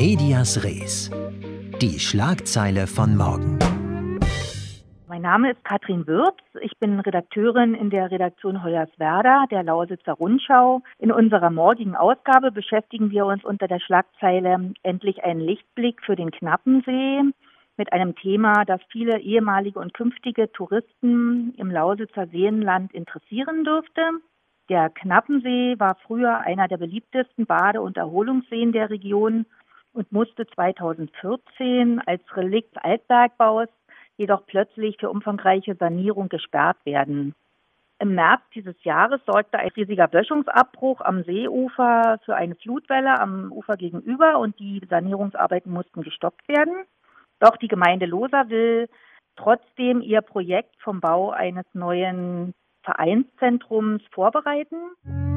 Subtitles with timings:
[0.00, 1.10] Medias Res.
[1.82, 3.58] Die Schlagzeile von morgen.
[5.08, 6.38] Mein Name ist Katrin Würz.
[6.62, 10.80] Ich bin Redakteurin in der Redaktion Hoyerswerda der Lausitzer Rundschau.
[10.98, 16.30] In unserer morgigen Ausgabe beschäftigen wir uns unter der Schlagzeile Endlich ein Lichtblick für den
[16.30, 17.20] Knappensee
[17.76, 24.00] mit einem Thema, das viele ehemalige und künftige Touristen im Lausitzer Seenland interessieren dürfte.
[24.70, 29.44] Der Knappensee war früher einer der beliebtesten Bade- und Erholungsseen der Region
[29.92, 33.66] und musste 2014 als Relikt Altbergbaus
[34.16, 37.34] jedoch plötzlich für umfangreiche Sanierung gesperrt werden.
[37.98, 43.76] Im März dieses Jahres sorgte ein riesiger Böschungsabbruch am Seeufer für eine Flutwelle am Ufer
[43.76, 46.84] gegenüber und die Sanierungsarbeiten mussten gestoppt werden.
[47.40, 48.88] Doch die Gemeinde Loser will
[49.34, 55.29] trotzdem ihr Projekt vom Bau eines neuen Vereinszentrums vorbereiten.